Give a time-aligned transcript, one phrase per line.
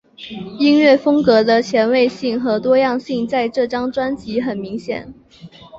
[0.57, 5.13] 音乐风格的前卫性和多样性在这张专辑很明显。